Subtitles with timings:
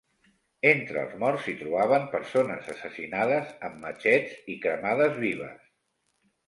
[0.69, 5.75] Entre els morts s'hi trobaven persones assassinades amb matxets i cremades vives.